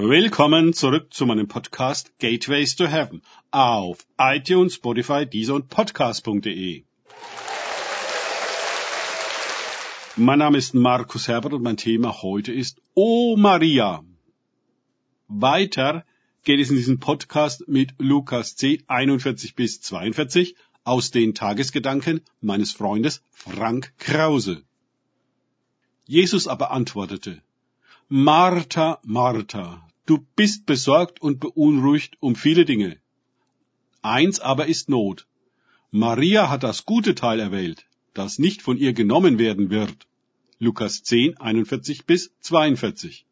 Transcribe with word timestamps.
Willkommen 0.00 0.74
zurück 0.74 1.12
zu 1.12 1.26
meinem 1.26 1.48
Podcast 1.48 2.16
Gateways 2.20 2.76
to 2.76 2.86
Heaven 2.86 3.20
auf 3.50 4.06
iTunes, 4.16 4.74
Spotify, 4.74 5.26
Deezer 5.26 5.54
und 5.56 5.70
Podcast.de. 5.70 6.84
Mein 10.14 10.38
Name 10.38 10.56
ist 10.56 10.72
Markus 10.74 11.26
Herbert 11.26 11.52
und 11.52 11.64
mein 11.64 11.76
Thema 11.76 12.22
heute 12.22 12.52
ist 12.52 12.80
O 12.94 13.36
Maria. 13.36 14.04
Weiter 15.26 16.04
geht 16.44 16.60
es 16.60 16.70
in 16.70 16.76
diesem 16.76 17.00
Podcast 17.00 17.66
mit 17.66 17.96
Lukas 17.98 18.54
10, 18.54 18.84
41 18.86 19.56
bis 19.56 19.80
42 19.80 20.54
aus 20.84 21.10
den 21.10 21.34
Tagesgedanken 21.34 22.20
meines 22.40 22.70
Freundes 22.70 23.24
Frank 23.32 23.92
Krause. 23.98 24.62
Jesus 26.06 26.46
aber 26.46 26.70
antwortete, 26.70 27.42
Martha, 28.08 29.00
Martha, 29.02 29.87
du 30.08 30.18
bist 30.36 30.64
besorgt 30.64 31.20
und 31.20 31.38
beunruhigt 31.40 32.16
um 32.20 32.34
viele 32.34 32.64
Dinge. 32.64 32.90
Eins 34.02 34.40
aber 34.40 34.66
ist 34.66 34.88
Not. 34.88 35.26
Maria 35.90 36.48
hat 36.50 36.62
das 36.62 36.84
gute 36.86 37.14
Teil 37.14 37.40
erwählt, 37.40 37.86
das 38.14 38.38
nicht 38.38 38.62
von 38.62 38.78
ihr 38.78 38.92
genommen 38.92 39.38
werden 39.38 39.70
wird. 39.70 40.06
Lukas 40.58 41.02
10, 41.02 41.38
41 41.38 42.06
bis 42.06 42.32
42. 42.40 43.26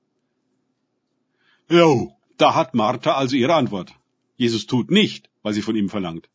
Jo, 1.69 2.13
da 2.37 2.55
hat 2.55 2.75
Martha 2.75 3.15
also 3.15 3.37
ihre 3.37 3.55
Antwort. 3.55 3.93
Jesus 4.37 4.67
tut 4.67 4.91
nicht, 4.91 5.31
was 5.43 5.55
sie 5.55 5.63
von 5.63 5.77
ihm 5.77 5.89
verlangt. 5.89 6.29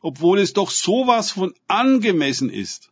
Obwohl 0.00 0.38
es 0.38 0.52
doch 0.52 0.70
sowas 0.70 1.30
von 1.30 1.54
angemessen 1.66 2.50
ist. 2.50 2.90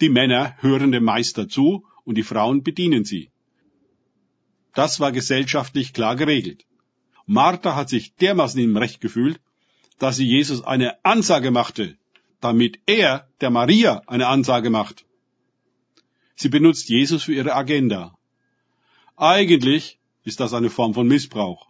Die 0.00 0.10
Männer 0.10 0.54
hören 0.60 0.92
dem 0.92 1.04
Meister 1.04 1.48
zu 1.48 1.86
und 2.04 2.16
die 2.18 2.28
Frauen 2.32 2.62
bedienen 2.62 3.04
sie. 3.04 3.30
Das 4.76 5.00
war 5.00 5.10
gesellschaftlich 5.10 5.94
klar 5.94 6.16
geregelt. 6.16 6.66
Martha 7.24 7.74
hat 7.74 7.88
sich 7.88 8.14
dermaßen 8.16 8.60
im 8.60 8.76
Recht 8.76 9.00
gefühlt, 9.00 9.40
dass 9.98 10.16
sie 10.16 10.26
Jesus 10.26 10.62
eine 10.62 11.02
Ansage 11.02 11.50
machte, 11.50 11.96
damit 12.42 12.78
er 12.84 13.26
der 13.40 13.48
Maria 13.48 14.02
eine 14.06 14.26
Ansage 14.26 14.68
macht. 14.68 15.06
Sie 16.34 16.50
benutzt 16.50 16.90
Jesus 16.90 17.22
für 17.22 17.32
ihre 17.32 17.54
Agenda. 17.54 18.18
Eigentlich 19.16 19.98
ist 20.24 20.40
das 20.40 20.52
eine 20.52 20.68
Form 20.68 20.92
von 20.92 21.08
Missbrauch. 21.08 21.68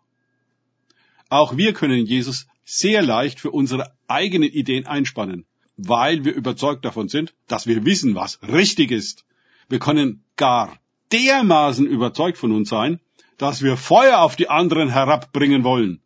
Auch 1.29 1.57
wir 1.57 1.75
können 1.75 2.07
Jesus 2.07 2.49
sehr 2.65 3.03
leicht 3.03 3.39
für 3.39 3.53
unsere 3.53 3.97
eigenen 4.09 4.51
Ideen 4.51 4.85
einspannen, 4.85 5.47
weil 5.77 6.25
wir 6.25 6.35
überzeugt 6.35 6.85
davon 6.85 7.09
sind, 7.09 7.35
dass 7.47 7.69
wir 7.69 7.85
wissen, 7.85 8.17
was 8.17 8.43
richtig 8.43 8.91
ist. 8.91 9.25
Wir 9.69 9.79
können 9.79 10.25
gar 10.35 10.81
dermaßen 11.13 11.87
überzeugt 11.87 12.39
von 12.39 12.53
uns 12.53 12.69
sein, 12.69 13.01
dass 13.39 13.63
wir 13.63 13.77
Feuer 13.77 14.19
auf 14.19 14.37
die 14.37 14.49
anderen 14.49 14.89
herabbringen 14.89 15.65
wollen. 15.65 16.01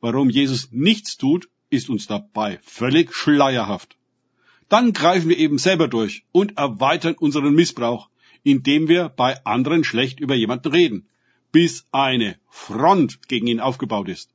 Warum 0.00 0.30
Jesus 0.30 0.68
nichts 0.72 1.16
tut, 1.16 1.48
ist 1.68 1.88
uns 1.88 2.06
dabei 2.06 2.58
völlig 2.62 3.14
schleierhaft. 3.14 3.96
Dann 4.68 4.92
greifen 4.92 5.28
wir 5.28 5.38
eben 5.38 5.58
selber 5.58 5.88
durch 5.88 6.24
und 6.32 6.56
erweitern 6.56 7.14
unseren 7.14 7.54
Missbrauch, 7.54 8.08
indem 8.42 8.88
wir 8.88 9.08
bei 9.08 9.44
anderen 9.44 9.84
schlecht 9.84 10.20
über 10.20 10.34
jemanden 10.34 10.72
reden, 10.72 11.08
bis 11.52 11.84
eine 11.92 12.36
Front 12.48 13.28
gegen 13.28 13.46
ihn 13.46 13.60
aufgebaut 13.60 14.08
ist. 14.08 14.30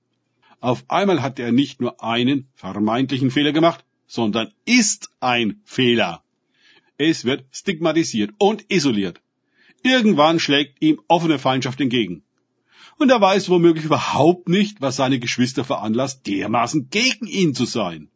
Auf 0.60 0.84
einmal 0.88 1.22
hat 1.22 1.40
er 1.40 1.52
nicht 1.52 1.82
nur 1.82 2.04
einen 2.04 2.48
vermeintlichen 2.56 3.32
Fehler 3.32 3.52
gemacht, 3.52 3.86
sondern 4.08 4.52
ist 4.66 5.10
ein 5.20 5.62
Fehler. 5.64 6.24
Es 6.98 7.26
wird 7.26 7.46
stigmatisiert 7.52 8.32
und 8.38 8.66
isoliert. 8.70 9.22
Irgendwann 9.86 10.40
schlägt 10.40 10.82
ihm 10.82 11.00
offene 11.08 11.38
Feindschaft 11.38 11.80
entgegen. 11.80 12.24
Und 12.98 13.12
er 13.12 13.22
weiß 13.22 13.50
womöglich 13.50 13.86
überhaupt 13.86 14.50
nicht, 14.50 14.82
was 14.82 14.96
seine 14.96 15.20
Geschwister 15.20 15.64
veranlasst, 15.64 16.26
dermaßen 16.26 16.90
gegen 16.90 17.28
ihn 17.28 17.54
zu 17.54 17.66
sein. 17.66 18.10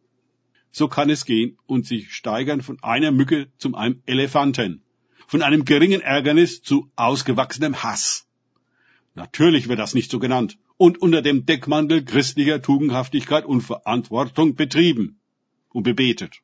So 0.71 0.87
kann 0.87 1.11
es 1.11 1.25
gehen 1.25 1.59
und 1.67 1.85
sich 1.85 2.11
steigern 2.11 2.63
von 2.63 2.81
einer 2.81 3.11
Mücke 3.11 3.51
zum 3.59 3.75
einem 3.75 4.01
Elefanten, 4.07 4.81
von 5.27 5.43
einem 5.43 5.63
geringen 5.63 6.01
Ärgernis 6.01 6.63
zu 6.63 6.89
ausgewachsenem 6.95 7.83
Hass. 7.83 8.25
Natürlich 9.13 9.67
wird 9.69 9.77
das 9.77 9.93
nicht 9.93 10.09
so 10.09 10.17
genannt 10.17 10.57
und 10.77 10.99
unter 10.99 11.21
dem 11.21 11.45
Deckmantel 11.45 12.03
christlicher 12.03 12.63
Tugendhaftigkeit 12.63 13.45
und 13.45 13.61
Verantwortung 13.61 14.55
betrieben 14.55 15.19
und 15.69 15.83
bebetet. 15.83 16.41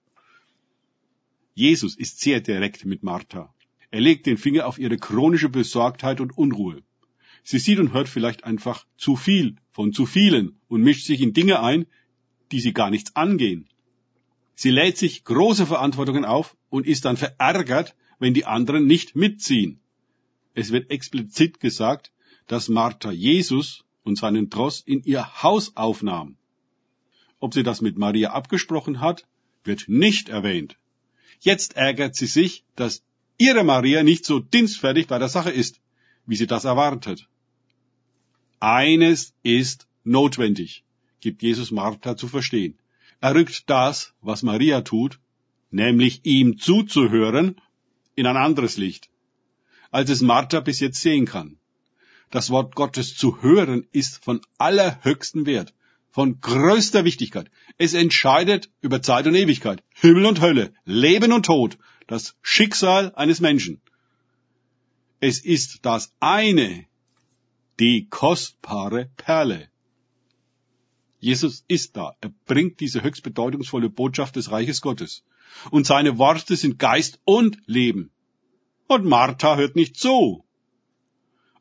Jesus 1.55 1.97
ist 1.97 2.19
sehr 2.19 2.41
direkt 2.41 2.85
mit 2.85 3.01
Martha. 3.01 3.54
Er 3.95 4.01
legt 4.01 4.25
den 4.25 4.38
Finger 4.38 4.67
auf 4.67 4.78
ihre 4.78 4.97
chronische 4.97 5.47
Besorgtheit 5.47 6.19
und 6.19 6.38
Unruhe. 6.38 6.83
Sie 7.44 7.59
sieht 7.59 7.79
und 7.79 7.94
hört 7.94 8.09
vielleicht 8.09 8.44
einfach 8.44 8.85
zu 8.97 9.16
viel 9.16 9.56
von 9.72 9.94
zu 9.94 10.06
vielen 10.06 10.59
und 10.67 10.81
mischt 10.81 11.06
sich 11.06 11.22
in 11.22 11.31
Dinge 11.31 11.61
ein, 11.61 11.85
die 12.51 12.59
sie 12.59 12.73
gar 12.73 12.89
nichts 12.89 13.16
angehen. 13.16 13.69
Sie 14.53 14.69
lädt 14.69 14.97
sich 14.97 15.23
große 15.23 15.66
Verantwortungen 15.66 16.25
auf 16.25 16.57
und 16.69 16.85
ist 16.85 17.05
dann 17.05 17.16
verärgert, 17.16 17.95
wenn 18.19 18.34
die 18.34 18.44
anderen 18.44 18.85
nicht 18.85 19.16
mitziehen. 19.16 19.79
Es 20.55 20.73
wird 20.73 20.91
explizit 20.91 21.61
gesagt, 21.61 22.11
dass 22.47 22.67
Martha 22.67 23.11
Jesus 23.11 23.85
und 24.03 24.17
seinen 24.17 24.50
Tross 24.50 24.81
in 24.81 25.03
ihr 25.03 25.41
Haus 25.41 25.78
aufnahm. 25.78 26.35
Ob 27.39 27.53
sie 27.53 27.63
das 27.63 27.79
mit 27.79 27.97
Maria 27.97 28.31
abgesprochen 28.31 29.00
hat, 29.00 29.25
wird 29.63 29.88
nicht 29.88 30.28
erwähnt. 30.28 30.78
Jetzt 31.39 31.78
ärgert 31.78 32.17
sie 32.17 32.28
sich, 32.28 32.66
dass 32.75 33.01
ihre 33.38 33.63
Maria 33.63 34.03
nicht 34.03 34.25
so 34.25 34.40
dienstfertig 34.40 35.07
bei 35.07 35.19
der 35.19 35.29
Sache 35.29 35.51
ist, 35.51 35.79
wie 36.25 36.35
sie 36.35 36.47
das 36.47 36.66
erwartet. 36.66 37.28
Eines 38.59 39.34
ist 39.44 39.88
notwendig, 40.03 40.84
gibt 41.19 41.41
Jesus 41.41 41.72
Martha 41.72 42.16
zu 42.16 42.28
verstehen. 42.28 42.78
Er 43.22 43.35
rückt 43.35 43.69
das, 43.69 44.13
was 44.22 44.44
Maria 44.44 44.81
tut, 44.81 45.19
nämlich 45.72 46.22
ihm 46.23 46.57
zuzuhören, 46.57 47.59
in 48.16 48.28
ein 48.28 48.38
anderes 48.38 48.78
Licht, 48.78 49.09
als 49.91 50.09
es 50.09 50.22
Martha 50.22 50.62
bis 50.62 50.79
jetzt 50.79 51.02
sehen 51.02 51.25
kann. 51.25 51.57
Das 52.31 52.50
Wort 52.50 52.75
Gottes 52.75 53.16
zu 53.16 53.41
hören 53.41 53.88
ist 53.91 54.23
von 54.23 54.41
allerhöchstem 54.57 55.46
Wert, 55.46 55.73
von 56.12 56.40
größter 56.40 57.03
Wichtigkeit. 57.03 57.52
Es 57.78 57.94
entscheidet 57.94 58.69
über 58.81 59.02
Zeit 59.02 59.28
und 59.28 59.35
Ewigkeit, 59.35 59.84
Himmel 59.94 60.25
und 60.25 60.41
Hölle, 60.41 60.73
Leben 60.85 61.34
und 61.34 61.46
Tod, 61.46 61.78
das 62.07 62.35
Schicksal 62.41 63.13
eines 63.16 63.39
Menschen. 63.39 63.81
Es 65.19 65.39
ist 65.39 65.79
das 65.85 66.13
eine, 66.19 66.85
die 67.79 68.07
kostbare 68.09 69.09
Perle. 69.17 69.69
Jesus 71.19 71.63
ist 71.67 71.97
da. 71.97 72.16
Er 72.21 72.31
bringt 72.45 72.79
diese 72.79 73.01
höchst 73.01 73.23
bedeutungsvolle 73.23 73.89
Botschaft 73.89 74.35
des 74.35 74.51
Reiches 74.51 74.81
Gottes. 74.81 75.23
Und 75.71 75.88
seine 75.88 76.17
Worte 76.17 76.55
sind 76.55 76.77
Geist 76.77 77.19
und 77.23 77.57
Leben. 77.66 78.11
Und 78.87 79.05
Martha 79.05 79.55
hört 79.55 79.75
nicht 79.75 79.97
zu. 79.97 80.45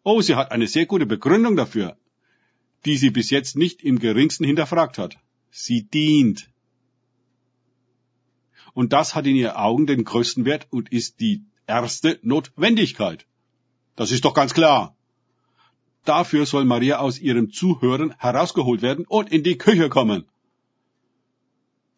Oh, 0.03 0.21
sie 0.21 0.35
hat 0.35 0.53
eine 0.53 0.67
sehr 0.67 0.85
gute 0.85 1.07
Begründung 1.07 1.57
dafür, 1.57 1.97
die 2.85 2.99
sie 2.99 3.11
bis 3.11 3.31
jetzt 3.31 3.57
nicht 3.57 3.83
im 3.83 3.99
geringsten 3.99 4.45
hinterfragt 4.45 4.99
hat. 4.99 5.17
Sie 5.51 5.85
dient. 5.85 6.51
Und 8.75 8.93
das 8.93 9.15
hat 9.15 9.27
in 9.27 9.37
ihren 9.37 9.57
Augen 9.57 9.87
den 9.87 10.05
größten 10.05 10.45
Wert 10.45 10.67
und 10.71 10.93
ist 10.93 11.21
die 11.21 11.45
erste 11.67 12.19
Notwendigkeit. 12.23 13.27
Das 13.97 14.11
ist 14.11 14.25
doch 14.25 14.35
ganz 14.35 14.53
klar. 14.53 14.97
Dafür 16.05 16.45
soll 16.45 16.65
Maria 16.65 16.99
aus 16.99 17.19
ihrem 17.19 17.51
Zuhören 17.51 18.15
herausgeholt 18.19 18.83
werden 18.83 19.07
und 19.07 19.33
in 19.33 19.43
die 19.43 19.57
Küche 19.57 19.89
kommen. 19.89 20.25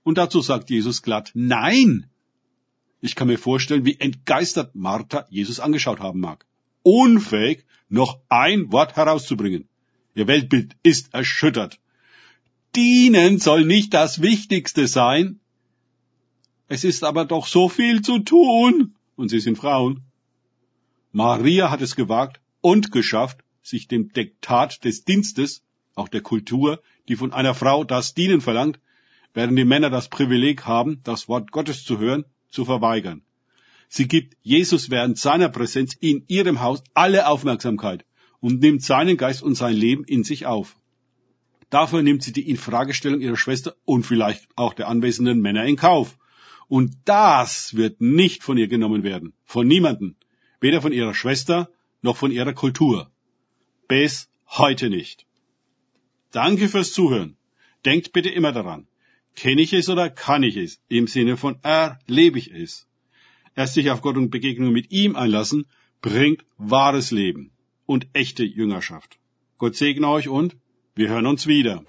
Und 0.04 0.18
dazu 0.18 0.40
sagt 0.40 0.70
Jesus 0.70 1.02
glatt 1.02 1.32
Nein. 1.34 2.08
Ich 3.00 3.16
kann 3.16 3.26
mir 3.28 3.38
vorstellen, 3.38 3.84
wie 3.84 3.98
entgeistert 3.98 4.74
Martha 4.74 5.26
Jesus 5.30 5.58
angeschaut 5.58 6.00
haben 6.00 6.20
mag. 6.20 6.46
Unfähig, 6.82 7.64
noch 7.88 8.20
ein 8.28 8.70
Wort 8.70 8.96
herauszubringen. 8.96 9.68
Ihr 10.14 10.28
Weltbild 10.28 10.76
ist 10.82 11.12
erschüttert. 11.12 11.80
Dienen 12.76 13.38
soll 13.38 13.64
nicht 13.64 13.94
das 13.94 14.22
Wichtigste 14.22 14.86
sein, 14.86 15.40
es 16.68 16.84
ist 16.84 17.04
aber 17.04 17.24
doch 17.24 17.46
so 17.46 17.68
viel 17.68 18.02
zu 18.02 18.18
tun. 18.18 18.94
Und 19.14 19.30
sie 19.30 19.40
sind 19.40 19.56
Frauen. 19.56 20.02
Maria 21.12 21.70
hat 21.70 21.80
es 21.80 21.96
gewagt 21.96 22.40
und 22.60 22.92
geschafft, 22.92 23.38
sich 23.62 23.88
dem 23.88 24.12
Diktat 24.12 24.84
des 24.84 25.04
Dienstes, 25.04 25.62
auch 25.94 26.08
der 26.08 26.20
Kultur, 26.20 26.82
die 27.08 27.16
von 27.16 27.32
einer 27.32 27.54
Frau 27.54 27.84
das 27.84 28.14
Dienen 28.14 28.40
verlangt, 28.40 28.78
während 29.32 29.58
die 29.58 29.64
Männer 29.64 29.90
das 29.90 30.08
Privileg 30.08 30.66
haben, 30.66 31.00
das 31.04 31.28
Wort 31.28 31.52
Gottes 31.52 31.84
zu 31.84 31.98
hören, 31.98 32.24
zu 32.50 32.64
verweigern. 32.64 33.22
Sie 33.88 34.08
gibt 34.08 34.36
Jesus 34.42 34.90
während 34.90 35.18
seiner 35.18 35.48
Präsenz 35.48 35.94
in 35.94 36.24
ihrem 36.26 36.60
Haus 36.60 36.82
alle 36.94 37.28
Aufmerksamkeit 37.28 38.04
und 38.40 38.60
nimmt 38.60 38.82
seinen 38.82 39.16
Geist 39.16 39.42
und 39.42 39.54
sein 39.54 39.74
Leben 39.74 40.04
in 40.04 40.24
sich 40.24 40.46
auf. 40.46 40.76
Dafür 41.70 42.02
nimmt 42.02 42.22
sie 42.22 42.32
die 42.32 42.48
Infragestellung 42.48 43.20
ihrer 43.20 43.36
Schwester 43.36 43.74
und 43.84 44.04
vielleicht 44.04 44.48
auch 44.56 44.74
der 44.74 44.88
anwesenden 44.88 45.40
Männer 45.40 45.64
in 45.64 45.76
Kauf. 45.76 46.18
Und 46.68 46.96
das 47.04 47.76
wird 47.76 48.00
nicht 48.00 48.42
von 48.42 48.58
ihr 48.58 48.68
genommen 48.68 49.02
werden. 49.02 49.32
Von 49.44 49.66
niemanden. 49.68 50.16
Weder 50.60 50.82
von 50.82 50.92
ihrer 50.92 51.14
Schwester 51.14 51.70
noch 52.02 52.16
von 52.16 52.32
ihrer 52.32 52.52
Kultur. 52.52 53.10
Bis 53.88 54.28
heute 54.48 54.90
nicht. 54.90 55.26
Danke 56.32 56.68
fürs 56.68 56.92
Zuhören. 56.92 57.36
Denkt 57.84 58.12
bitte 58.12 58.30
immer 58.30 58.52
daran. 58.52 58.88
Kenne 59.36 59.62
ich 59.62 59.72
es 59.72 59.88
oder 59.88 60.10
kann 60.10 60.42
ich 60.42 60.56
es? 60.56 60.80
Im 60.88 61.06
Sinne 61.06 61.36
von 61.36 61.58
erlebe 61.62 62.38
ich 62.38 62.50
es. 62.50 62.86
Erst 63.54 63.74
sich 63.74 63.90
auf 63.90 64.02
Gott 64.02 64.16
und 64.16 64.30
Begegnung 64.30 64.72
mit 64.72 64.90
ihm 64.90 65.14
einlassen, 65.14 65.66
bringt 66.02 66.44
wahres 66.56 67.10
Leben 67.10 67.50
und 67.86 68.08
echte 68.12 68.44
Jüngerschaft. 68.44 69.18
Gott 69.58 69.76
segne 69.76 70.08
euch 70.08 70.28
und 70.28 70.56
wir 70.94 71.08
hören 71.08 71.26
uns 71.26 71.46
wieder. 71.46 71.84